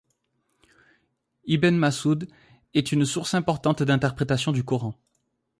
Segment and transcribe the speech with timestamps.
[1.45, 2.27] Ibn Masûd
[2.73, 4.95] est une source importante d'interprétation du Coran.